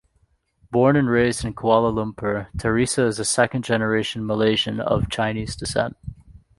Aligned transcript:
Born 0.71 0.95
and 0.95 1.07
raised 1.07 1.45
in 1.45 1.53
Kuala 1.53 1.93
Lumpur, 1.93 2.47
Teresa 2.59 3.05
is 3.05 3.19
a 3.19 3.23
second-generation 3.23 4.25
Malaysian 4.25 4.79
of 4.79 5.11
Chinese 5.11 5.55
descent. 5.55 5.95